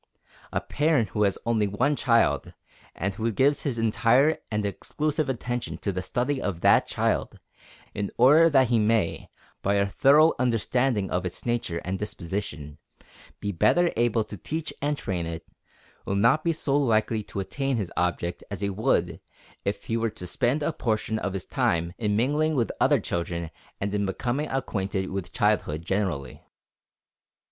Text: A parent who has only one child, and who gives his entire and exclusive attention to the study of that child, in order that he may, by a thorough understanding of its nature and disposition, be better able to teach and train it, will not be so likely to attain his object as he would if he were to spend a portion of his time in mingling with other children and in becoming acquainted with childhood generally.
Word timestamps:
A 0.51 0.59
parent 0.59 1.09
who 1.09 1.21
has 1.25 1.37
only 1.45 1.67
one 1.67 1.95
child, 1.95 2.53
and 2.95 3.13
who 3.13 3.31
gives 3.31 3.61
his 3.61 3.77
entire 3.77 4.39
and 4.49 4.65
exclusive 4.65 5.29
attention 5.29 5.77
to 5.77 5.91
the 5.91 6.01
study 6.01 6.41
of 6.41 6.61
that 6.61 6.87
child, 6.87 7.37
in 7.93 8.09
order 8.17 8.49
that 8.49 8.69
he 8.69 8.79
may, 8.79 9.29
by 9.61 9.75
a 9.75 9.85
thorough 9.85 10.33
understanding 10.39 11.11
of 11.11 11.23
its 11.23 11.45
nature 11.45 11.77
and 11.85 11.99
disposition, 11.99 12.79
be 13.39 13.51
better 13.51 13.91
able 13.95 14.23
to 14.23 14.37
teach 14.37 14.73
and 14.81 14.97
train 14.97 15.27
it, 15.27 15.47
will 16.03 16.15
not 16.15 16.43
be 16.43 16.51
so 16.51 16.75
likely 16.75 17.21
to 17.21 17.39
attain 17.39 17.77
his 17.77 17.93
object 17.95 18.43
as 18.49 18.61
he 18.61 18.71
would 18.71 19.19
if 19.65 19.85
he 19.85 19.97
were 19.97 20.09
to 20.09 20.25
spend 20.25 20.63
a 20.63 20.73
portion 20.73 21.19
of 21.19 21.33
his 21.33 21.45
time 21.45 21.93
in 21.99 22.15
mingling 22.15 22.55
with 22.55 22.71
other 22.81 22.99
children 22.99 23.51
and 23.79 23.93
in 23.93 24.07
becoming 24.07 24.47
acquainted 24.49 25.11
with 25.11 25.31
childhood 25.31 25.85
generally. 25.85 26.41